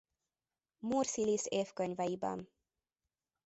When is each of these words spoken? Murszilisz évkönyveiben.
Murszilisz 0.79 1.45
évkönyveiben. 1.45 2.49